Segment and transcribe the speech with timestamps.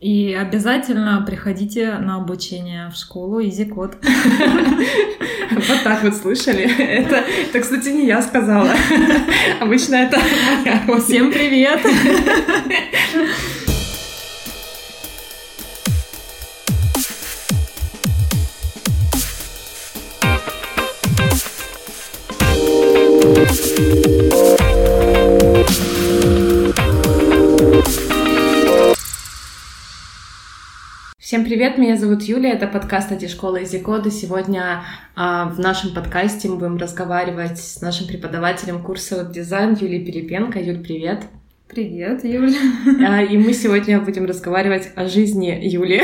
[0.00, 3.96] И обязательно приходите на обучение в школу EasyCode.
[5.50, 6.70] Вот так вот слышали.
[6.78, 8.70] Это, это, кстати, не я сказала.
[9.60, 10.18] Обычно это
[10.64, 11.00] моя.
[11.00, 11.80] Всем привет!
[31.38, 34.10] Всем привет, меня зовут Юлия, это подкаст «Антишкола Изикода».
[34.10, 34.82] Сегодня
[35.14, 40.58] а, в нашем подкасте мы будем разговаривать с нашим преподавателем курса веб-дизайн Юлией Перепенко.
[40.58, 41.26] Юль, привет!
[41.68, 42.58] Привет, Юля.
[43.08, 46.02] А, и мы сегодня будем разговаривать о жизни Юли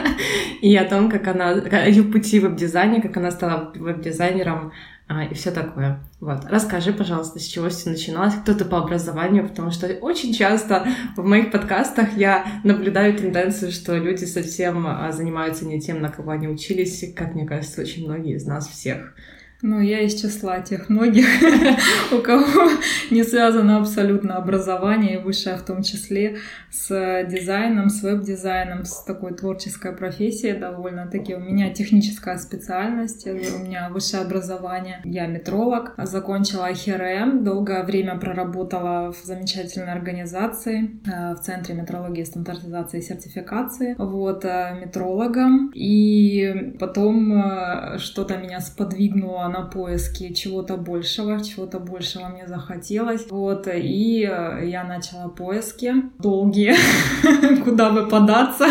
[0.60, 4.72] и о том, как она, о ее пути в веб-дизайне, как она стала веб-дизайнером
[5.08, 6.00] а, и все такое.
[6.20, 6.44] Вот.
[6.46, 11.24] Расскажи, пожалуйста, с чего все начиналось, кто ты по образованию, потому что очень часто в
[11.24, 16.48] моих подкастах я наблюдаю тенденцию, что люди совсем а, занимаются не тем, на кого они
[16.48, 19.14] учились, как мне кажется, очень многие из нас всех.
[19.62, 21.24] Ну, я из числа тех многих,
[22.12, 22.70] у кого
[23.10, 26.36] не связано абсолютно образование, высшее в том числе,
[26.70, 31.34] с дизайном, с веб-дизайном, с такой творческой профессией довольно-таки.
[31.34, 35.00] У меня техническая специальность, у меня высшее образование.
[35.04, 42.98] Я метролог, закончила ХРМ, долгое время проработала в замечательной организации э, в Центре метрологии, стандартизации
[42.98, 45.70] и сертификации, вот, э, метрологом.
[45.74, 53.26] И потом э, что-то меня сподвигнуло на поиски чего-то большего, чего-то большего мне захотелось.
[53.30, 56.74] Вот, и э, я начала поиски долгие,
[57.64, 58.66] куда бы податься.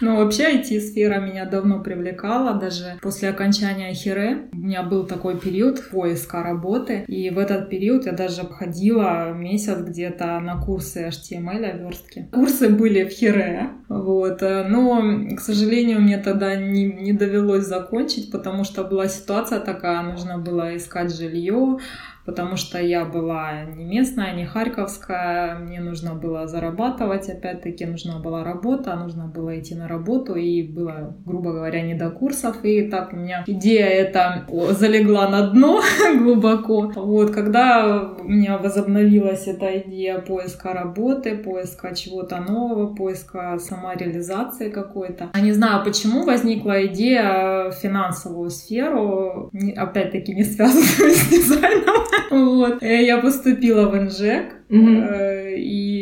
[0.00, 5.82] Но вообще IT-сфера меня давно привлекала, даже после окончания Хире у меня был такой период
[5.90, 12.28] поиска работы, и в этот период я даже ходила месяц где-то на курсы HTML верстки.
[12.32, 15.00] Курсы были в Хире, вот, э, но,
[15.36, 20.76] к сожалению, мне тогда не, не довелось закончить, потому что была ситуация такая, нужно было
[20.76, 21.78] искать жилье,
[22.28, 28.44] потому что я была не местная, не харьковская, мне нужно было зарабатывать, опять-таки нужна была
[28.44, 33.14] работа, нужно было идти на работу, и было, грубо говоря, не до курсов, и так
[33.14, 35.80] у меня идея эта залегла на дно
[36.18, 36.92] глубоко.
[36.96, 45.30] Вот, когда у меня возобновилась эта идея поиска работы, поиска чего-то нового, поиска самореализации какой-то.
[45.34, 52.82] Я не знаю, почему возникла идея в финансовую сферу, опять-таки не связанную с дизайном, вот.
[52.82, 55.54] Э, я поступила в НЖЭК, mm-hmm.
[55.56, 55.98] и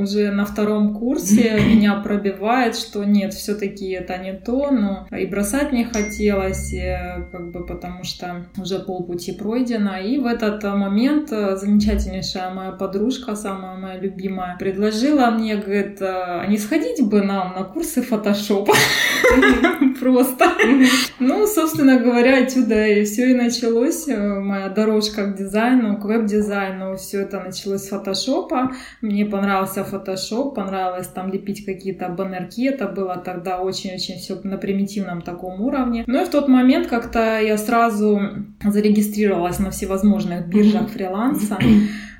[0.00, 5.72] уже на втором курсе меня пробивает, что нет, все-таки это не то, но и бросать
[5.72, 9.98] не хотелось, э, как бы потому что уже полпути пройдено.
[9.98, 16.58] И в этот момент замечательнейшая моя подружка, самая моя любимая, предложила мне, говорит, а не
[16.58, 18.74] сходить бы нам на курсы фотошопа.
[20.00, 20.50] Просто.
[21.18, 24.06] Ну, собственно говоря, отсюда и все и началось.
[24.06, 28.09] Моя дорожка к дизайну, к веб-дизайну, все это началось с фотошопа.
[29.00, 32.66] Мне понравился фотошоп, понравилось там лепить какие-то баннерки.
[32.66, 36.04] Это было тогда очень-очень все на примитивном таком уровне.
[36.06, 38.20] Ну и в тот момент как-то я сразу
[38.64, 41.58] зарегистрировалась на всевозможных биржах фриланса.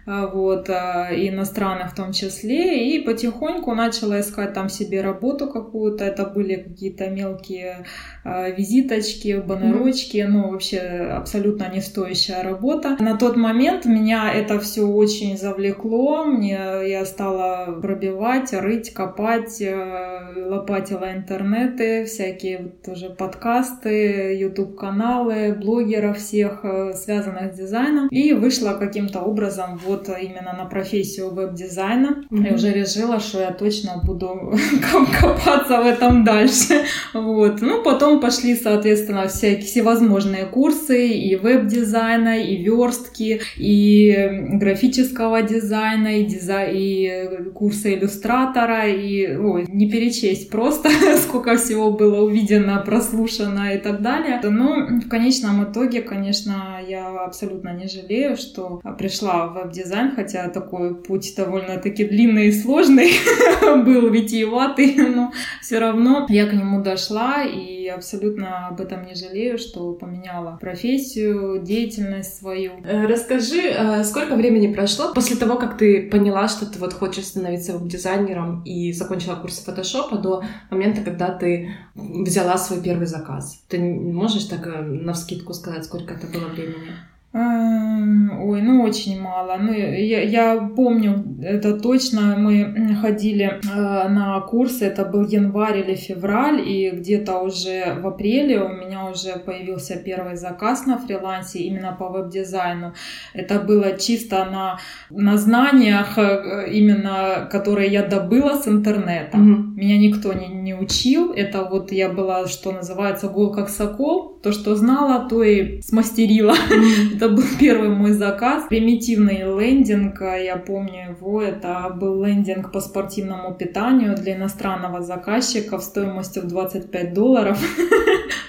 [0.06, 6.05] А, вот, а, иностранных в том числе, и потихоньку начала искать там себе работу какую-то,
[6.05, 7.84] это были какие-то мелкие
[8.25, 10.28] а, визиточки, баннерочки, mm-hmm.
[10.28, 12.97] ну, вообще абсолютно не стоящая работа.
[12.99, 20.33] На тот момент меня это все очень завлекло, мне я стала пробивать, рыть, копать, э,
[20.47, 29.21] лопатила интернеты, всякие тоже подкасты, YouTube-каналы, блогеров всех, э, связанных с дизайном, и вышла каким-то
[29.21, 32.25] образом в вот именно на профессию веб-дизайна.
[32.31, 32.49] Mm-hmm.
[32.49, 34.55] Я уже решила, что я точно буду
[35.21, 36.84] копаться в этом дальше.
[37.15, 37.61] Вот.
[37.61, 46.25] Ну, потом пошли, соответственно, всякие всевозможные курсы и веб-дизайна, и верстки, и графического дизайна, и,
[46.25, 46.77] дизай...
[46.77, 54.03] и курсы иллюстратора, и ой, не перечесть просто, сколько всего было увидено, прослушано и так
[54.03, 54.41] далее.
[54.42, 60.48] Но в конечном итоге, конечно, я абсолютно не жалею, что пришла в веб дизайн, хотя
[60.48, 63.12] такой путь довольно-таки длинный и сложный
[63.84, 69.59] был, витиеватый, но все равно я к нему дошла и абсолютно об этом не жалею,
[69.59, 72.72] что поменяла профессию, деятельность свою.
[72.84, 77.27] Э, расскажи, э, сколько времени прошло после того, как ты поняла, что ты вот хочешь
[77.27, 83.62] становиться веб-дизайнером и закончила курсы фотошопа до момента, когда ты взяла свой первый заказ?
[83.68, 86.92] Ты можешь так э, на вскидку сказать, сколько это было времени?
[87.32, 89.56] Эм, ой, ну очень мало.
[89.56, 92.34] Ну, я, я помню это точно.
[92.36, 98.60] Мы ходили э, на курсы, это был январь или февраль, и где-то уже в апреле
[98.60, 102.94] у меня уже появился первый заказ на фрилансе именно по веб-дизайну.
[103.32, 104.80] Это было чисто на,
[105.10, 109.38] на знаниях, э, именно которые я добыла с интернета.
[109.38, 109.74] Mm-hmm.
[109.77, 111.32] Меня никто не, не учил.
[111.32, 114.41] Это вот я была, что называется, гол как сокол.
[114.42, 116.54] То, что знала, то и смастерила.
[116.54, 117.20] Mm-hmm.
[117.21, 118.65] Это был первый мой заказ.
[118.71, 125.83] Примитивный лендинг, я помню его, это был лендинг по спортивному питанию для иностранного заказчика в
[125.83, 127.59] стоимостью в 25 долларов.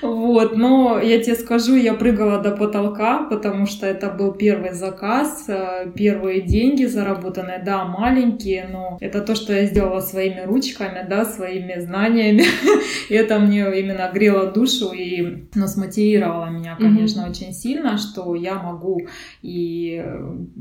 [0.02, 5.46] Вот, но я тебе скажу, я прыгала до потолка, потому что это был первый заказ,
[5.48, 11.24] э, первые деньги заработанные, да, маленькие, но это то, что я сделала своими ручками, да,
[11.26, 12.46] своими знаниями,
[13.10, 17.30] и это мне именно грело душу и, ну, смотивировало меня, конечно, mm-hmm.
[17.30, 19.08] очень сильно, что я могу,
[19.42, 20.04] и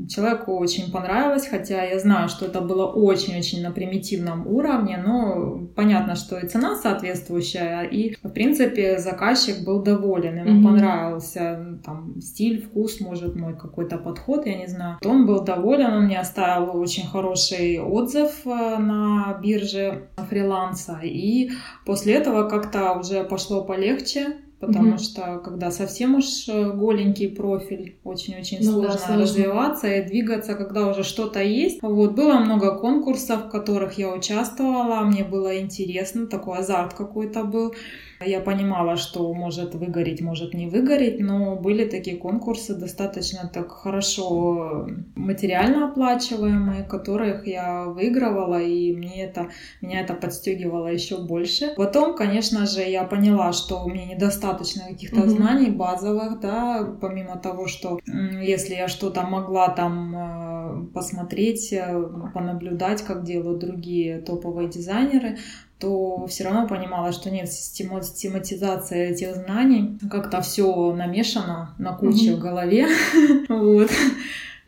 [0.09, 6.15] человеку очень понравилось, хотя я знаю, что это было очень-очень на примитивном уровне, но понятно,
[6.15, 10.63] что и цена соответствующая, и, в принципе, заказ заказчик был доволен, ему mm-hmm.
[10.63, 14.97] понравился там стиль, вкус, может, мой какой-то подход, я не знаю.
[15.05, 21.51] Он был доволен, он мне оставил очень хороший отзыв э, на бирже фриланса, и
[21.85, 24.99] после этого как-то уже пошло полегче, потому mm-hmm.
[24.99, 30.53] что когда совсем уж э, голенький профиль, очень-очень ну, сложно, да, сложно развиваться и двигаться,
[30.53, 31.81] когда уже что-то есть.
[31.81, 37.73] Вот, было много конкурсов, в которых я участвовала, мне было интересно, такой азарт какой-то был.
[38.25, 44.87] Я понимала, что может выгореть, может не выгореть, но были такие конкурсы достаточно так хорошо
[45.15, 49.49] материально оплачиваемые, которых я выигрывала, и мне это,
[49.81, 51.73] меня это подстегивало еще больше.
[51.75, 55.29] Потом, конечно же, я поняла, что мне недостаточно каких-то mm-hmm.
[55.29, 62.03] знаний базовых, да, помимо того, что если я что-то могла там э, посмотреть, э,
[62.33, 65.37] понаблюдать, как делают другие топовые дизайнеры,
[65.81, 72.35] то все равно понимала, что нет систематизации этих знаний, как-то все намешано на куче mm-hmm.
[72.35, 72.87] в голове.
[73.49, 73.89] вот.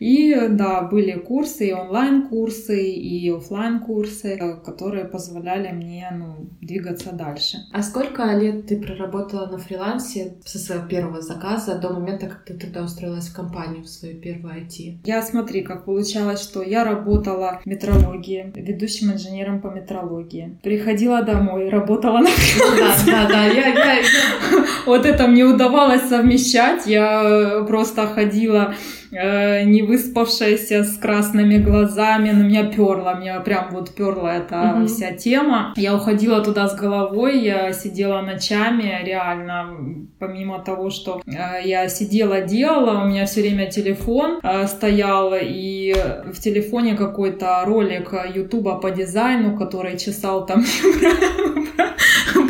[0.03, 7.59] И да, были курсы, и онлайн-курсы, и офлайн курсы которые позволяли мне ну, двигаться дальше.
[7.71, 12.53] А сколько лет ты проработала на фрилансе со своего первого заказа до момента, как ты
[12.55, 15.00] тогда устроилась в компанию, в свою первую IT?
[15.05, 20.59] Я смотри, как получалось, что я работала в метрологии, ведущим инженером по метрологии.
[20.63, 23.05] Приходила домой, работала на фрилансе.
[23.11, 23.45] Да, да, да.
[23.45, 24.03] Я, я, я...
[24.85, 26.88] Вот это мне удавалось совмещать.
[26.88, 28.75] Я просто ходила
[29.13, 34.88] Э, не выспавшаяся с красными глазами, на меня перла, меня прям вот перла эта угу.
[34.88, 35.74] вся тема.
[35.75, 39.77] Я уходила туда с головой, я сидела ночами, реально,
[40.19, 41.31] помимо того, что э,
[41.63, 45.94] я сидела, делала, у меня все время телефон э, стоял, и
[46.33, 50.63] в телефоне какой-то ролик Ютуба по дизайну, который чесал там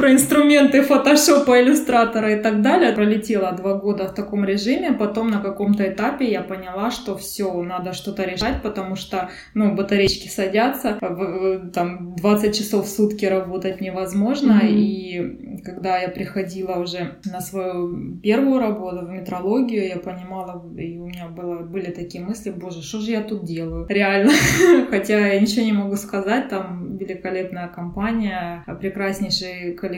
[0.03, 2.91] про инструменты фотошопа, иллюстратора и так далее.
[2.91, 7.93] Пролетела два года в таком режиме, потом на каком-то этапе я поняла, что все, надо
[7.93, 10.99] что-то решать, потому что, ну, батарейки садятся,
[11.73, 14.71] там 20 часов в сутки работать невозможно, mm-hmm.
[14.71, 21.05] и когда я приходила уже на свою первую работу в метрологию, я понимала, и у
[21.05, 23.85] меня было, были такие мысли, боже, что же я тут делаю?
[23.87, 24.33] Реально.
[24.89, 29.92] Хотя я ничего не могу сказать, там великолепная компания, прекраснейший коллектив,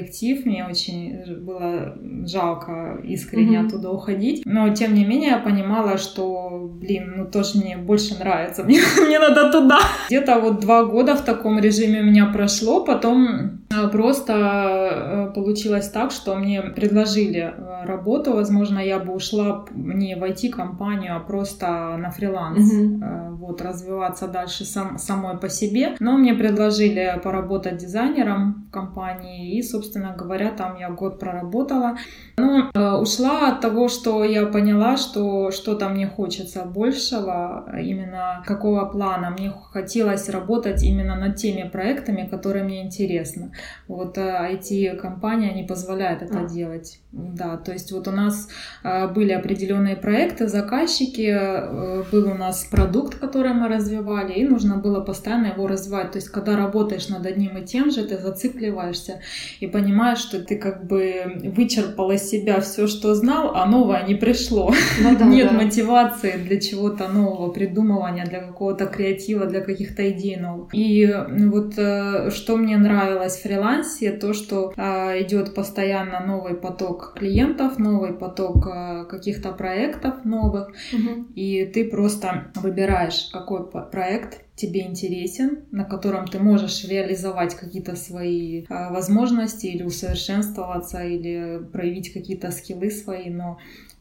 [0.46, 3.68] мне очень было жалко искренне mm-hmm.
[3.68, 8.64] оттуда уходить, но тем не менее я понимала, что блин, ну тоже мне больше нравится,
[8.66, 9.80] мне, мне надо туда.
[10.08, 16.12] Где-то вот два года в таком режиме у меня прошло, потом просто э, получилось так,
[16.12, 22.12] что мне предложили э, работу, возможно, я бы ушла не в IT-компанию, а просто на
[22.12, 23.32] фриланс, mm-hmm.
[23.32, 25.96] вот, развиваться дальше сам, самой по себе.
[26.00, 31.98] Но мне предложили поработать дизайнером в компании, и, собственно говоря, там я год проработала.
[32.38, 39.32] Но ушла от того, что я поняла, что что-то мне хочется большего, именно какого плана.
[39.32, 43.52] Мне хотелось работать именно над теми проектами, которые мне интересны.
[43.88, 46.48] Вот IT-компания не позволяет это а.
[46.48, 47.00] делать.
[47.16, 48.50] Да, то есть вот у нас
[48.84, 54.76] э, были определенные проекты, заказчики, э, был у нас продукт, который мы развивали, и нужно
[54.76, 56.12] было постоянно его развивать.
[56.12, 59.22] То есть когда работаешь над одним и тем же, ты зацикливаешься
[59.62, 64.16] и понимаешь, что ты как бы вычерпал из себя все, что знал, а новое не
[64.16, 64.74] пришло.
[65.02, 65.58] Ну, да, Нет да.
[65.58, 70.68] мотивации для чего-то нового, придумывания, для какого-то креатива, для каких-то идей новых.
[70.74, 71.10] И
[71.50, 78.14] вот э, что мне нравилось фрилансе то, что э, идет постоянно новый поток клиентов, новый
[78.14, 81.28] поток э, каких-то проектов новых, угу.
[81.36, 88.64] и ты просто выбираешь, какой проект тебе интересен, на котором ты можешь реализовать какие-то свои
[88.64, 93.60] э, возможности или усовершенствоваться, или проявить какие-то скиллы свои, но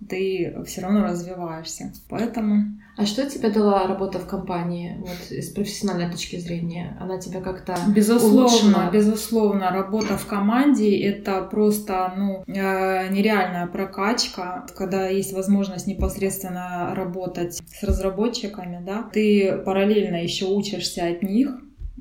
[0.08, 1.92] ты все равно развиваешься.
[2.08, 2.78] Поэтому...
[2.96, 6.96] А что тебе дала работа в компании, вот с профессиональной точки зрения?
[7.00, 8.90] Она тебя как-то Безусловно, улучшила?
[8.92, 9.70] безусловно.
[9.70, 17.82] Работа в команде— это просто, ну, э, нереальная прокачка, когда есть возможность непосредственно работать с
[17.82, 19.11] разработчиками, да.
[19.12, 21.50] Ты параллельно еще учишься от них,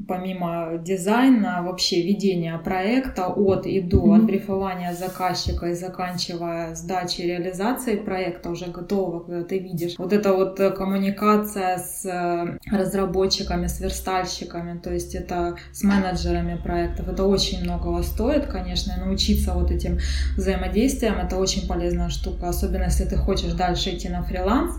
[0.08, 4.16] помимо дизайна, вообще ведения проекта от и до, mm-hmm.
[4.16, 9.94] от брифования заказчика и заканчивая сдачей реализацией проекта уже готового, когда ты видишь.
[9.98, 16.60] Вот эта вот э, коммуникация с э, разработчиками, с верстальщиками, то есть это с менеджерами
[16.62, 20.00] проектов, это очень многого стоит, конечно, и научиться вот этим
[20.36, 24.76] взаимодействиям, это очень полезная штука, особенно если ты хочешь дальше идти на фриланс,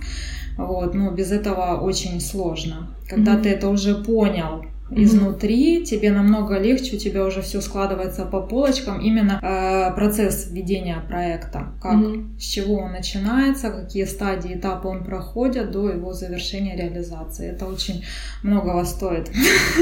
[0.56, 2.94] вот, но без этого очень сложно.
[3.08, 3.42] Когда mm-hmm.
[3.42, 5.84] ты это уже понял, изнутри, mm-hmm.
[5.84, 9.00] тебе намного легче, у тебя уже все складывается по полочкам.
[9.00, 12.38] Именно э, процесс ведения проекта, как mm-hmm.
[12.38, 17.50] с чего он начинается, какие стадии, этапы он проходит до его завершения реализации.
[17.50, 18.04] Это очень
[18.42, 19.30] многого стоит.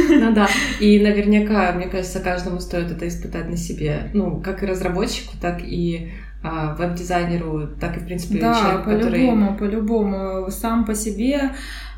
[0.08, 0.48] Ну да,
[0.80, 4.10] и наверняка, мне кажется, каждому стоит это испытать на себе.
[4.14, 6.12] Ну, как и разработчику, так и
[6.44, 9.70] а, веб-дизайнеру, так и, в принципе, да, человеку, по-любому, который...
[9.70, 10.50] по-любому.
[10.50, 11.52] Сам по себе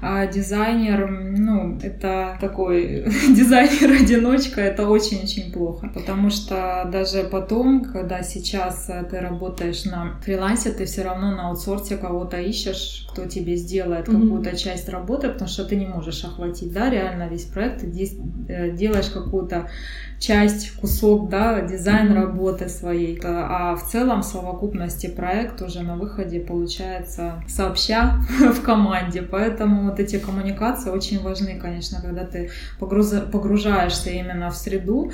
[0.07, 5.91] а дизайнер, ну, это такой дизайнер-одиночка, это очень-очень плохо.
[5.95, 11.97] Потому что даже потом, когда сейчас ты работаешь на фрилансе, ты все равно на аутсорсе
[11.97, 14.23] кого-то ищешь, кто тебе сделает mm-hmm.
[14.23, 18.09] какую-то часть работы, потому что ты не можешь охватить, да, реально весь проект, ты
[18.49, 19.71] э, делаешь какую-то
[20.19, 22.15] часть, кусок, да, дизайн mm-hmm.
[22.15, 23.21] работы своей.
[23.23, 28.21] А в целом в совокупности проект уже на выходе получается сообща
[28.55, 29.23] в команде.
[29.23, 35.13] Поэтому вот эти коммуникации очень важны, конечно, когда ты погружаешься именно в среду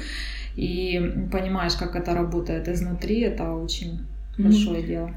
[0.57, 4.43] и понимаешь, как это работает изнутри, это очень mm-hmm.
[4.43, 5.11] большое дело.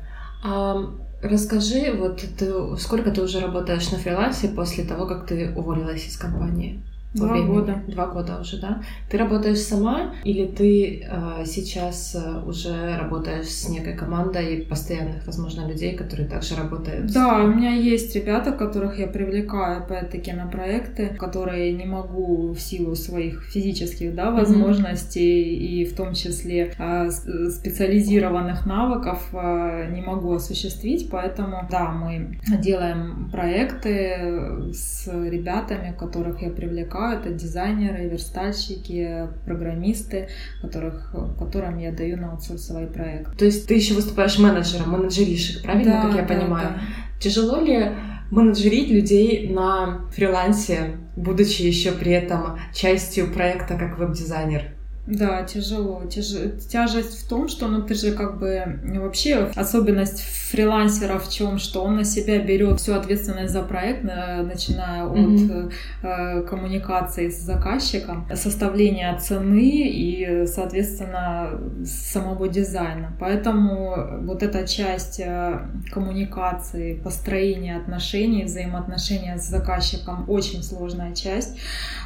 [0.43, 6.07] А, расскажи, вот ты, сколько ты уже работаешь на фрилансе после того, как ты уволилась
[6.07, 6.81] из компании?
[7.13, 7.53] Два времени.
[7.53, 7.83] года.
[7.87, 8.81] Два года уже, да?
[9.09, 15.67] Ты работаешь сама или ты э, сейчас э, уже работаешь с некой командой постоянных, возможно,
[15.67, 17.13] людей, которые также работают?
[17.13, 22.59] Да, у меня есть ребята, которых я привлекаю, опять-таки, на проекты, которые не могу в
[22.59, 25.81] силу своих физических, да, возможностей mm-hmm.
[25.81, 33.29] и в том числе э, специализированных навыков э, не могу осуществить, поэтому, да, мы делаем
[33.31, 40.29] проекты с ребятами, которых я привлекаю это дизайнеры, верстальщики, программисты,
[40.61, 43.37] которых, которым я даю на аутсорсовый проект.
[43.37, 46.69] То есть ты еще выступаешь менеджером, менеджеришь их, правильно, да, как я да, понимаю?
[46.69, 46.81] Да.
[47.19, 47.91] Тяжело ли
[48.31, 54.72] менеджерить людей на фрилансе, будучи еще при этом частью проекта как веб-дизайнер?
[55.05, 56.03] Да, тяжело.
[56.09, 56.27] Тяж...
[56.69, 61.83] Тяжесть в том, что ну ты же как бы вообще особенность фрилансера в чем, что
[61.83, 65.65] он на себя берет всю ответственность за проект, начиная mm-hmm.
[65.65, 73.11] от э, коммуникации с заказчиком, составления цены и, соответственно, самого дизайна.
[73.19, 81.59] Поэтому вот эта часть э, коммуникации, построения отношений, взаимоотношения с заказчиком очень сложная часть.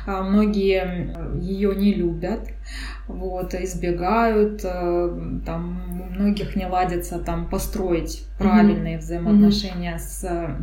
[0.08, 2.40] А многие ее не любят
[3.08, 9.00] вот, избегают, э, там у многих не ладится там построить правильные mm-hmm.
[9.00, 10.00] взаимоотношения mm-hmm.
[10.00, 10.58] с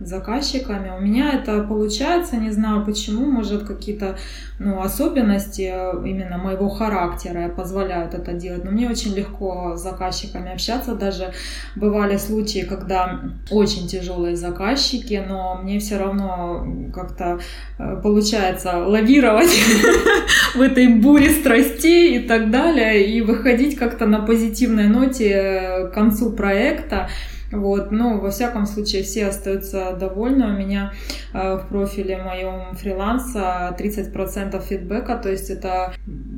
[0.00, 0.90] заказчиками.
[0.96, 4.16] У меня это получается, не знаю почему, может какие-то
[4.58, 5.72] ну, особенности
[6.06, 8.64] именно моего характера позволяют это делать.
[8.64, 10.94] Но мне очень легко с заказчиками общаться.
[10.94, 11.32] Даже
[11.76, 17.40] бывали случаи, когда очень тяжелые заказчики, но мне все равно как-то
[17.78, 19.50] э, получается лавировать
[20.54, 26.32] в этой буре страстей и так далее, и выходить как-то на позитивной ноте к концу
[26.32, 27.08] проекта.
[27.52, 30.46] Вот, но во всяком случае все остаются довольны.
[30.46, 30.92] У меня
[31.32, 35.92] э, в профиле моем фриланса 30% фидбэка, то есть это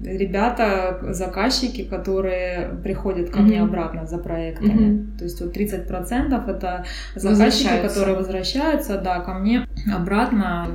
[0.05, 3.43] ребята, заказчики, которые приходят ко mm-hmm.
[3.43, 4.73] мне обратно за проектами.
[4.73, 5.19] Mm-hmm.
[5.19, 10.69] То есть вот 30% это заказчики, которые возвращаются, да, ко мне обратно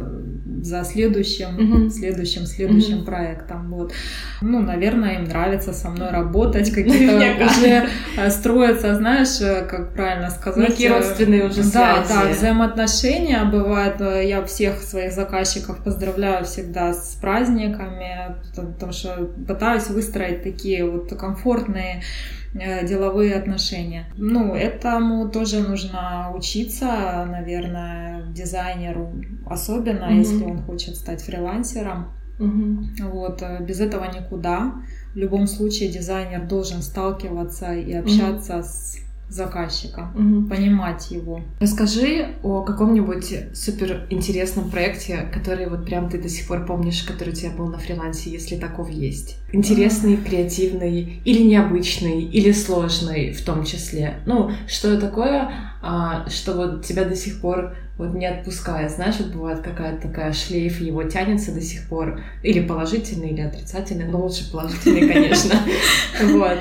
[0.62, 1.90] за следующим, угу.
[1.90, 3.06] следующим, следующим угу.
[3.06, 3.72] проектом.
[3.72, 3.94] Вот.
[4.42, 7.88] Ну, наверное, им нравится со мной работать, какие-то уже
[8.18, 10.70] э, строятся, знаешь, э, как правильно сказать.
[10.70, 11.74] Некие родственные уже связи.
[11.74, 14.00] Да, да, взаимоотношения бывают.
[14.00, 22.02] Я всех своих заказчиков поздравляю всегда с праздниками, потому что пытаюсь выстроить такие вот комфортные
[22.47, 22.47] Э,
[22.84, 24.06] деловые отношения.
[24.16, 29.14] Ну, этому тоже нужно учиться, наверное, дизайнеру,
[29.46, 30.18] особенно mm-hmm.
[30.18, 32.14] если он хочет стать фрилансером.
[32.40, 33.10] Mm-hmm.
[33.12, 34.74] Вот, э, без этого никуда.
[35.14, 38.64] В любом случае дизайнер должен сталкиваться и общаться mm-hmm.
[38.64, 40.48] с заказчика, угу.
[40.48, 41.42] понимать его.
[41.60, 47.30] Расскажи о каком-нибудь супер интересном проекте, который вот прям ты до сих пор помнишь, который
[47.30, 49.38] у тебя был на фрилансе, если таков есть.
[49.52, 50.24] Интересный, mm.
[50.24, 54.22] креативный, или необычный, или сложный в том числе.
[54.26, 58.92] Ну, что такое, а, что вот тебя до сих пор вот не отпускает.
[58.92, 62.22] Знаешь, вот бывает какая-то такая шлейф, его тянется до сих пор.
[62.44, 64.06] Или положительный, или отрицательный.
[64.06, 65.56] Но лучше положительный, конечно.
[66.22, 66.58] Вот.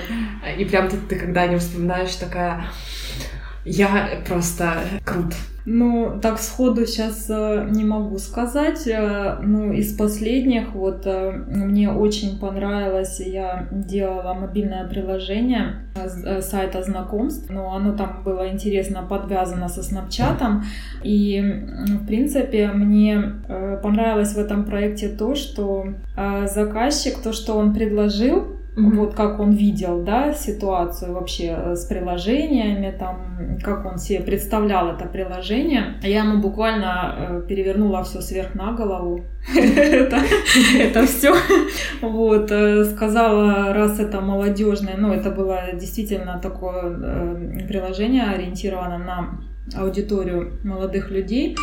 [0.58, 2.66] И прям ты, ты когда не вспоминаешь, такая...
[3.66, 5.34] Я просто крут.
[5.68, 8.86] Ну, так сходу сейчас э, не могу сказать.
[8.86, 15.82] Э, ну, из последних, вот э, мне очень понравилось, я делала мобильное приложение
[16.40, 20.62] сайта знакомств, но оно там было интересно подвязано со Снапчатом.
[21.02, 21.42] И,
[21.88, 23.32] в принципе, мне
[23.82, 25.86] понравилось в этом проекте то, что
[26.44, 28.94] заказчик, то, что он предложил, Mm-hmm.
[28.96, 34.88] Вот как он видел, да, ситуацию вообще э, с приложениями, там, как он себе представлял
[34.88, 35.94] это приложение.
[36.02, 39.24] Я ему буквально э, перевернула все сверх на голову.
[39.54, 41.34] Это все.
[42.02, 49.40] Вот, э, сказала, раз это молодежное, ну, это было действительно такое приложение, ориентировано на
[49.74, 51.56] аудиторию молодых людей,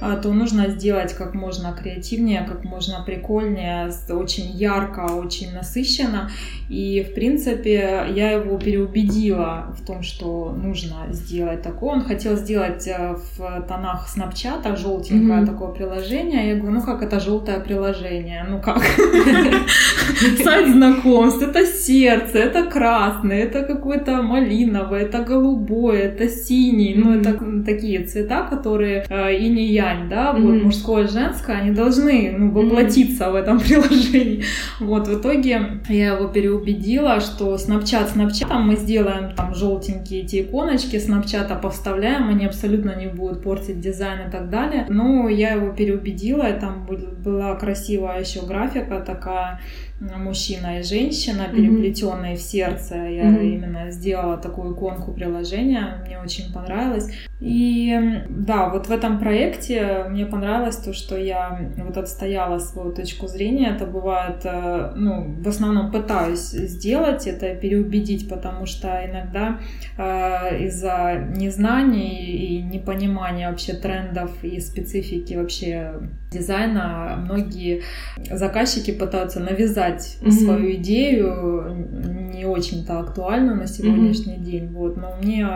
[0.00, 6.30] а, то нужно сделать как можно креативнее, как можно прикольнее, очень ярко, очень насыщенно.
[6.68, 11.94] И, в принципе, я его переубедила в том, что нужно сделать такое.
[11.94, 15.46] Он хотел сделать э, в тонах снапчата желтенькое mm-hmm.
[15.46, 16.48] такое приложение.
[16.48, 18.44] Я говорю, ну как это желтое приложение?
[18.48, 18.82] Ну как?
[20.42, 26.94] Сайт знакомств, это сердце, это красное, это какое-то малиновое, это голубое, это синий.
[26.96, 30.42] Ну это такие цвета, которые э, и не янь, да, mm-hmm.
[30.42, 33.32] вот мужское и женское, они должны ну, воплотиться mm-hmm.
[33.32, 34.44] в этом приложении.
[34.80, 40.96] Вот в итоге я его переубедила, что Snapchat Snapchat мы сделаем там желтенькие эти иконочки,
[40.96, 44.86] Snapchat повставляем, они абсолютно не будут портить дизайн и так далее.
[44.88, 46.86] Но я его переубедила, и там
[47.24, 49.60] была красивая еще графика такая
[50.00, 52.38] мужчина и женщина, переплетенные mm-hmm.
[52.38, 52.94] в сердце.
[52.96, 53.54] Я mm-hmm.
[53.54, 57.10] именно сделала такую иконку приложения, мне очень понравилось.
[57.40, 57.94] И
[58.28, 63.74] да, вот в этом проекте мне понравилось то, что я вот отстояла свою точку зрения.
[63.74, 69.60] Это бывает, э, ну, в основном пытаюсь сделать это, переубедить, потому что иногда
[69.98, 75.94] э, из-за незнаний и непонимания вообще трендов и специфики вообще
[76.30, 77.82] дизайна многие
[78.30, 80.30] заказчики пытаются навязать mm-hmm.
[80.30, 81.86] свою идею,
[82.34, 84.44] не очень-то актуальную на сегодняшний mm-hmm.
[84.44, 84.68] день.
[84.68, 84.96] Вот.
[84.96, 85.46] Но мне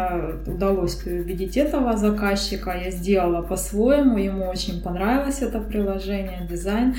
[0.47, 6.95] удалось переубедить этого заказчика, я сделала по-своему, ему очень понравилось это приложение, дизайн.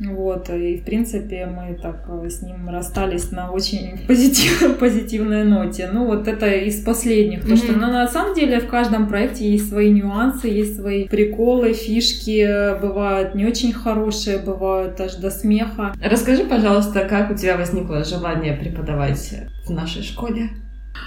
[0.00, 5.90] Вот, и в принципе мы так э, с ним расстались на очень позитив, позитивной ноте.
[5.92, 7.48] Ну вот это из последних, mm-hmm.
[7.48, 11.74] то что на, на самом деле в каждом проекте есть свои нюансы, есть свои приколы,
[11.74, 15.92] фишки, бывают не очень хорошие, бывают аж до смеха.
[16.02, 19.34] Расскажи, пожалуйста, как у тебя возникло желание преподавать
[19.66, 20.48] в нашей школе?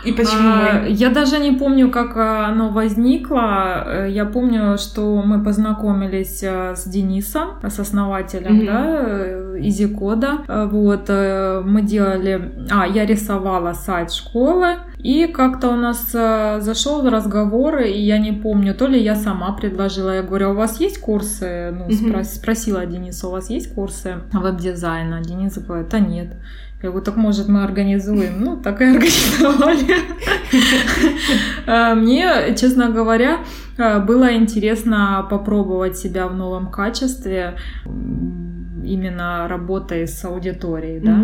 [0.06, 0.50] И почему?
[0.50, 3.84] А, я даже не помню, как оно возникло.
[3.86, 8.66] Э, я помню, что мы познакомились э, с Денисом, с основателем, mm-hmm.
[8.66, 10.40] да, Изикода.
[10.48, 12.52] Э, вот, мы делали...
[12.70, 14.78] А, я рисовала сайт школы.
[14.98, 20.12] И как-то у нас зашел разговор, и я не помню, то ли я сама предложила.
[20.12, 21.72] Я говорю, «А у вас есть курсы?
[21.78, 22.24] Ну, mm-hmm.
[22.24, 25.22] спросила Дениса, у вас есть курсы веб-дизайна?
[25.22, 26.38] Денис говорит, да нет.
[26.84, 28.44] Я говорю, так может мы организуем?
[28.44, 29.96] Ну, так и организовали.
[31.66, 33.40] А, мне, честно говоря,
[33.78, 41.24] а, было интересно попробовать себя в новом качестве, именно работая с аудиторией, да.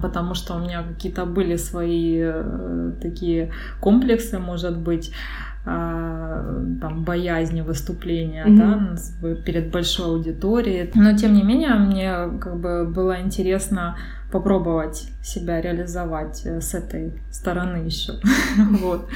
[0.00, 3.50] Потому что у меня какие-то были свои э, такие
[3.80, 5.12] комплексы, может быть,
[5.66, 8.96] а, там, боязни выступления mm-hmm.
[9.22, 10.90] да, перед большой аудиторией.
[10.94, 13.96] Но тем не менее, мне как бы было интересно
[14.30, 18.14] попробовать себя реализовать э, с этой стороны еще.
[18.80, 19.08] вот.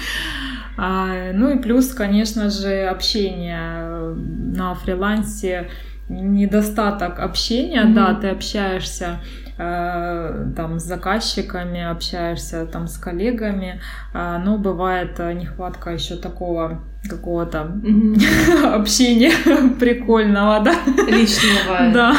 [0.77, 5.71] а, ну и плюс, конечно же, общение на фрилансе
[6.09, 7.95] недостаток общения, mm-hmm.
[7.95, 9.21] да, ты общаешься
[9.57, 13.81] Э, там с заказчиками, общаешься там с коллегами,
[14.13, 18.75] э, но бывает э, нехватка еще такого какого-то mm-hmm.
[18.75, 19.31] общения
[19.79, 20.75] прикольного, да?
[21.07, 21.93] Личного.
[21.95, 22.17] Да.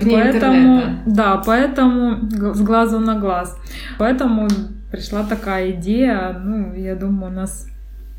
[0.00, 3.58] Поэтому, да, поэтому с глазу на глаз.
[3.98, 4.46] Поэтому
[4.92, 7.66] пришла такая идея, ну, я думаю, у нас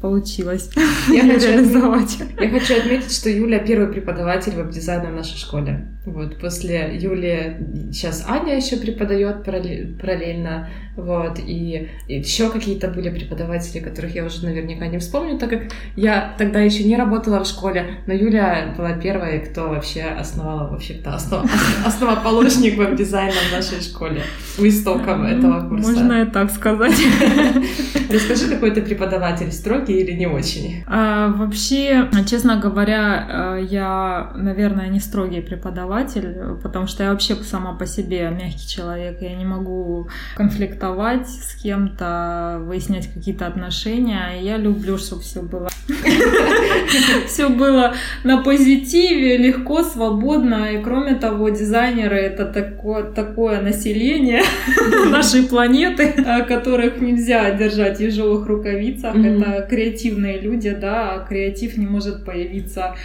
[0.01, 0.69] получилось
[1.09, 2.17] я хочу реализовать.
[2.39, 5.90] Я хочу отметить, что Юля первый преподаватель веб-дизайна в нашей школе.
[6.03, 7.57] Вот, после Юли
[7.91, 14.43] сейчас Аня еще преподает параллельно, вот, и, и еще какие-то были преподаватели, которых я уже
[14.43, 15.61] наверняка не вспомню, так как
[15.95, 20.95] я тогда еще не работала в школе, но Юля была первой, кто вообще основала, вообще
[20.95, 21.45] кто основ,
[21.85, 24.23] основоположник веб-дизайна в нашей школе,
[24.57, 25.91] у истоков этого курса.
[25.91, 26.99] Можно и так сказать.
[28.11, 30.83] Расскажи, какой ты преподаватель, строгий или не очень?
[30.87, 37.35] А, вообще, честно говоря, э, я, наверное, не строгий преподаватель, преподаватель, потому что я вообще
[37.35, 39.21] сама по себе мягкий человек.
[39.21, 44.39] Я не могу конфликтовать с кем-то, выяснять какие-то отношения.
[44.41, 45.69] Я люблю, чтобы все было
[47.27, 50.71] все было на позитиве, легко, свободно.
[50.73, 54.43] И кроме того, дизайнеры это такое, такое население
[55.09, 56.13] нашей планеты,
[56.47, 59.15] которых нельзя держать в ежовых рукавицах.
[59.15, 62.95] Это креативные люди, да, а креатив не может появиться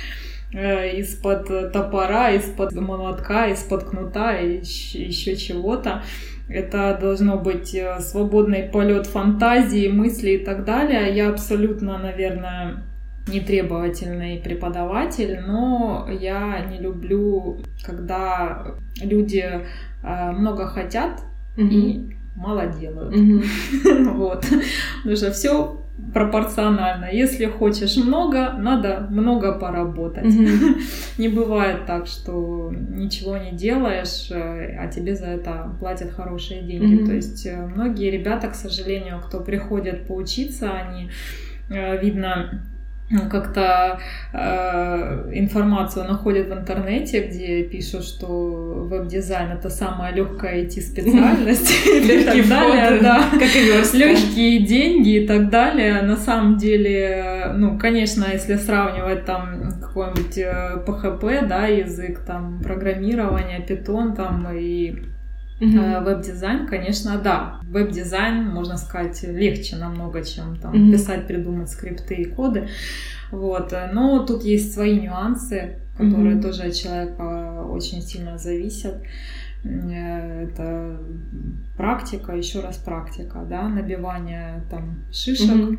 [0.52, 6.02] из-под топора, из-под молотка, из-под кнута и еще чего-то.
[6.48, 11.12] Это должно быть э, свободный полет фантазии, мысли и так далее.
[11.14, 12.85] Я абсолютно, наверное,
[13.26, 19.44] не требовательный преподаватель, но я не люблю, когда люди
[20.02, 21.20] э, много хотят
[21.56, 21.68] mm-hmm.
[21.68, 23.16] и мало делают.
[23.16, 24.12] Mm-hmm.
[24.14, 24.46] вот.
[24.98, 25.80] Потому что все
[26.12, 27.06] пропорционально.
[27.12, 30.24] Если хочешь много, надо много поработать.
[30.24, 30.80] Mm-hmm.
[31.18, 37.02] не бывает так, что ничего не делаешь, э, а тебе за это платят хорошие деньги.
[37.02, 37.06] Mm-hmm.
[37.06, 41.11] То есть э, многие ребята, к сожалению, кто приходят поучиться, они,
[41.70, 42.62] э, видно,
[43.31, 44.01] как-то
[44.33, 52.49] э, информацию находят в интернете, где пишут, что веб-дизайн это самая легкая IT-специальность и так
[52.49, 53.31] далее, да,
[53.92, 56.03] легкие деньги и так далее.
[56.03, 63.64] На самом деле, ну, конечно, если сравнивать там какой-нибудь PHP, э, да, язык там программирования,
[63.66, 65.15] Python там и
[65.59, 66.05] Uh-huh.
[66.05, 67.61] Веб-дизайн, конечно, да.
[67.62, 70.92] Веб-дизайн, можно сказать, легче намного, чем там uh-huh.
[70.92, 72.69] писать, придумать скрипты и коды.
[73.31, 73.73] Вот.
[73.92, 76.42] Но тут есть свои нюансы, которые uh-huh.
[76.42, 79.03] тоже от человека очень сильно зависят.
[79.64, 81.01] Э, это
[81.77, 85.51] практика, еще раз практика, да, набивание там шишек.
[85.51, 85.79] Uh-huh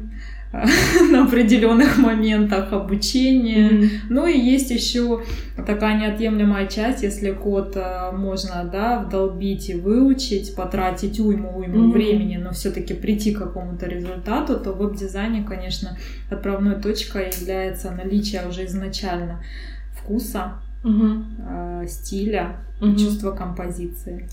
[1.12, 3.70] на определенных моментах обучения.
[3.70, 3.90] Mm-hmm.
[4.10, 5.24] Ну и есть еще
[5.66, 11.92] такая неотъемлемая часть, если код э, можно да, вдолбить и выучить, потратить уйму, уйму mm-hmm.
[11.92, 15.98] времени, но все-таки прийти к какому-то результату, то в веб-дизайне, конечно,
[16.30, 19.44] отправной точкой является наличие уже изначально
[19.92, 21.88] вкуса, mm-hmm.
[21.88, 22.98] стиля, mm-hmm.
[22.98, 24.30] чувства композиции.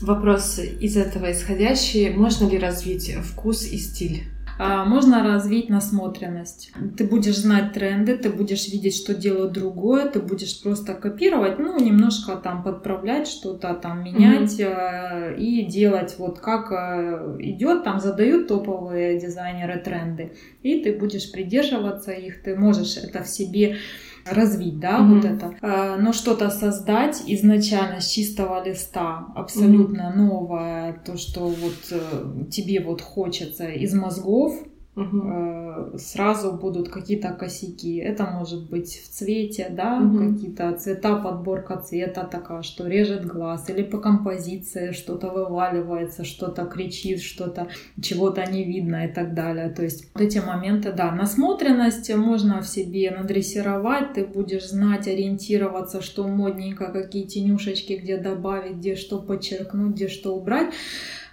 [0.00, 2.10] Вопрос из этого исходящий.
[2.10, 4.24] Можно ли развить вкус и стиль?
[4.64, 6.72] А, можно развить насмотренность.
[6.96, 11.76] Ты будешь знать тренды, ты будешь видеть, что делают другое, ты будешь просто копировать, ну,
[11.80, 15.36] немножко там подправлять что-то, там менять mm-hmm.
[15.36, 22.12] и делать вот как э, идет, там задают топовые дизайнеры тренды, и ты будешь придерживаться
[22.12, 23.78] их, ты можешь это в себе
[24.24, 25.14] развить, да, mm-hmm.
[25.14, 25.54] вот это.
[25.60, 30.16] А, но что-то создать изначально с чистого листа, абсолютно mm-hmm.
[30.16, 34.54] новое, то, что вот э, тебе вот хочется из мозгов,
[34.94, 35.98] угу.
[35.98, 37.96] сразу будут какие-то косяки.
[37.96, 40.18] Это может быть в цвете, да, угу.
[40.18, 47.20] какие-то цвета, подборка цвета такая, что режет глаз, или по композиции что-то вываливается, что-то кричит,
[47.20, 47.68] что-то
[48.00, 49.70] чего-то не видно и так далее.
[49.70, 56.02] То есть вот эти моменты, да, насмотренность можно в себе надрессировать, ты будешь знать, ориентироваться,
[56.02, 60.72] что модненько, какие тенюшечки, где добавить, где что подчеркнуть, где что убрать.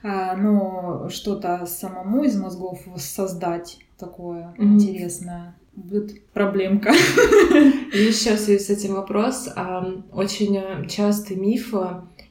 [0.04, 4.64] А, но что-то самому из мозгов создать такое mm-hmm.
[4.64, 6.92] интересное будет проблемка.
[7.94, 9.50] И еще в связи с этим вопрос.
[10.12, 11.74] Очень частый миф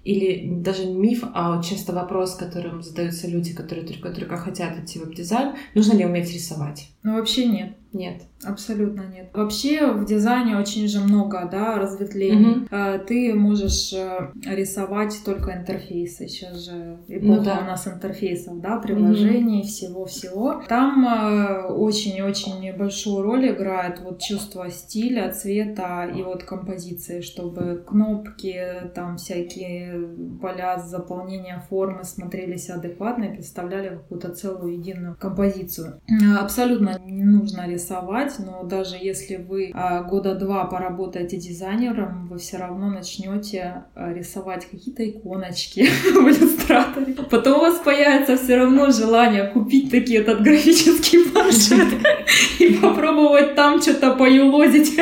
[0.04, 5.02] или даже не миф, а часто вопрос, которым задаются люди, которые только-только хотят идти в
[5.04, 6.88] веб-дизайн, нужно ли уметь рисовать?
[7.02, 7.76] Ну, вообще нет.
[7.92, 8.22] Нет.
[8.44, 9.30] Абсолютно нет.
[9.34, 12.66] Вообще в дизайне очень же много, да, разветвлений.
[12.70, 13.04] Mm-hmm.
[13.06, 16.28] Ты можешь э, рисовать только интерфейсы.
[16.28, 17.58] Сейчас же эпоха ну, да.
[17.62, 19.66] у нас интерфейсов, да, приложений, mm-hmm.
[19.66, 20.62] всего-всего.
[20.68, 28.62] Там очень-очень большую роль играет вот чувство стиля, цвета и вот композиции, чтобы кнопки,
[28.94, 30.08] там всякие
[30.40, 36.00] поля заполнения формы смотрелись адекватно и представляли какую-то целую единую композицию.
[36.38, 42.38] Абсолютно не нужно рисовать рисовать, но даже если вы а, года два поработаете дизайнером, вы
[42.38, 45.80] все равно начнете а, рисовать какие-то иконочки
[46.12, 47.14] в иллюстраторе.
[47.30, 51.88] Потом у вас появится все равно желание купить такие этот графический планшет
[52.58, 54.98] и попробовать там что-то поюлозить.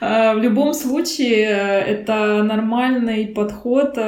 [0.00, 3.98] А, в любом случае, это нормальный подход.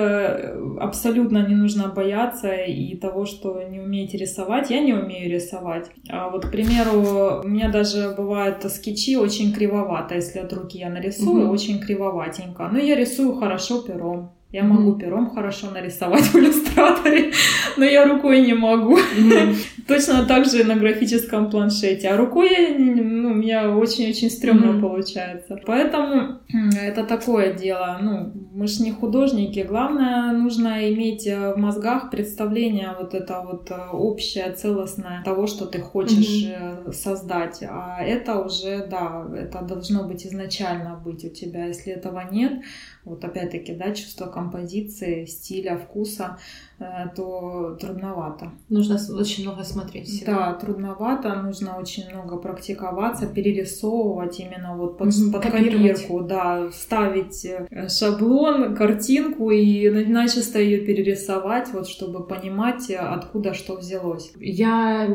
[0.80, 4.70] Абсолютно не нужно бояться и того, что не умеете рисовать.
[4.70, 5.90] Я не умею рисовать.
[6.08, 10.14] А вот, к примеру, у меня даже бывают скетчи очень кривовато.
[10.14, 11.52] Если от руки я нарисую, угу.
[11.52, 12.68] очень кривоватенько.
[12.72, 14.37] Но я рисую хорошо пером.
[14.50, 15.00] Я могу mm-hmm.
[15.00, 17.32] пером хорошо нарисовать в иллюстраторе,
[17.76, 18.96] но я рукой не могу.
[18.96, 19.54] Mm-hmm.
[19.88, 22.08] Точно так же и на графическом планшете.
[22.08, 24.80] А рукой я, ну, у меня очень-очень стрёмно mm-hmm.
[24.80, 25.60] получается.
[25.66, 26.40] Поэтому
[26.80, 27.98] это такое дело.
[28.00, 29.66] Ну, мы же не художники.
[29.68, 35.66] Главное, нужно иметь э, в мозгах представление вот это вот э, общее, целостное того, что
[35.66, 36.92] ты хочешь mm-hmm.
[36.92, 37.62] создать.
[37.68, 41.66] А это уже, да, это должно быть изначально быть у тебя.
[41.66, 42.62] Если этого нет,
[43.04, 46.38] вот опять-таки, да, чувство композиции, стиля, вкуса,
[46.80, 46.84] э,
[47.16, 48.52] то трудновато.
[48.68, 50.08] Нужно очень много смотреть.
[50.08, 50.34] Себя.
[50.34, 57.44] Да, трудновато, нужно очень много практиковаться, перерисовывать именно вот под, mm-hmm, под копирку, да, ставить
[57.44, 64.32] э, шаблон, картинку и начисто ее перерисовать, вот чтобы понимать, откуда что взялось.
[64.40, 65.08] Я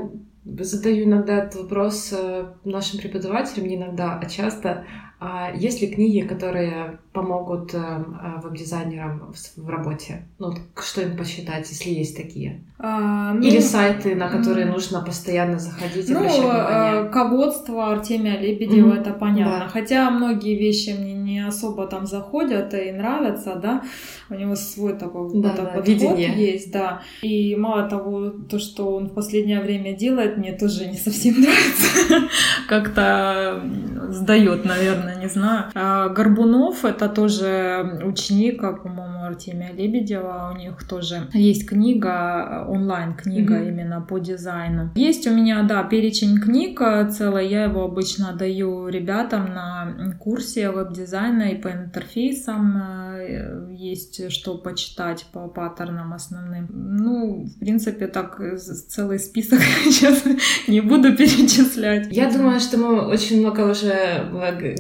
[0.45, 4.85] задаю иногда этот вопрос э, нашим преподавателям, не иногда, а часто.
[5.25, 10.27] А есть ли книги, которые помогут э, э, веб-дизайнерам в, работе?
[10.37, 12.61] Ну, что им посчитать, если есть такие?
[12.77, 17.09] А, ну, Или сайты, на которые нужно постоянно заходить и ну, обращать внимание?
[17.09, 18.99] ководство Артемия Лебедева, mm-hmm.
[18.99, 19.59] это понятно.
[19.59, 19.67] Да.
[19.69, 23.81] Хотя многие вещи мне не особо там заходят и нравятся, да.
[24.29, 26.53] У него свой такой да, да, подход видение.
[26.53, 27.01] есть, да.
[27.21, 32.29] И мало того, то, что он в последнее время делает, мне тоже не совсем нравится.
[32.67, 33.61] Как-то
[34.09, 35.65] сдает, наверное, не знаю.
[35.73, 40.51] А Горбунов— это тоже ученик, по-моему, Артемия Лебедева.
[40.53, 43.67] У них тоже есть книга, онлайн-книга mm-hmm.
[43.67, 44.91] именно по дизайну.
[44.95, 46.81] Есть у меня, да, перечень книг
[47.11, 47.47] целый.
[47.49, 52.77] Я его обычно даю ребятам на курсе веб-дизайна и по интерфейсам.
[52.77, 56.67] Э, есть что почитать по паттернам основным.
[56.69, 60.23] Ну, в принципе, так целый список сейчас
[60.67, 62.07] не буду перечислять.
[62.11, 63.93] Я думаю, что мы очень много уже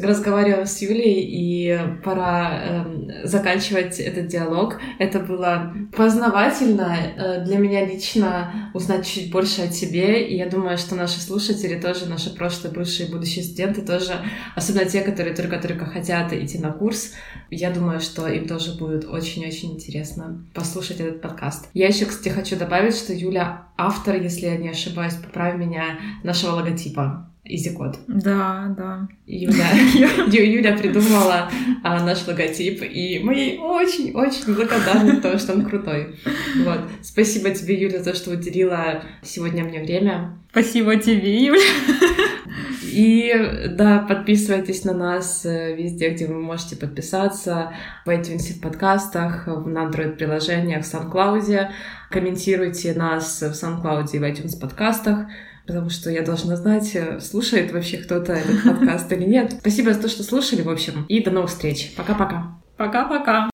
[0.01, 4.79] разговариваем с Юлей, и пора э, заканчивать этот диалог.
[4.99, 10.77] Это было познавательно э, для меня лично узнать чуть больше о тебе, и я думаю,
[10.77, 14.13] что наши слушатели тоже, наши прошлые, бывшие, будущие студенты тоже,
[14.55, 17.13] особенно те, которые только-только хотят идти на курс,
[17.49, 21.69] я думаю, что им тоже будет очень-очень интересно послушать этот подкаст.
[21.73, 26.51] Я еще, кстати, хочу добавить, что Юля автор, если я не ошибаюсь, поправь меня, нашего
[26.51, 27.32] логотипа.
[27.45, 27.97] EasyCode.
[28.07, 29.07] Да, да.
[29.25, 29.71] Юля,
[30.27, 31.51] Юля придумала
[31.83, 36.15] а, наш логотип, и мы ей очень-очень благодарны, потому что он крутой.
[36.63, 36.79] Вот.
[37.01, 40.37] Спасибо тебе, Юля, за то, что уделила сегодня мне время.
[40.51, 41.59] Спасибо тебе, Юля.
[42.83, 47.73] И да, подписывайтесь на нас э, везде, где вы можете подписаться,
[48.05, 51.69] в iTunes, в подкастах, на Android-приложениях, в SoundCloud.
[52.11, 55.25] Комментируйте нас в SoundCloud и в iTunes подкастах
[55.65, 59.55] потому что я должна знать, э, слушает вообще кто-то этот подкаст или нет.
[59.59, 61.93] Спасибо за то, что слушали, в общем, и до новых встреч.
[61.95, 62.59] Пока-пока.
[62.77, 63.52] Пока-пока.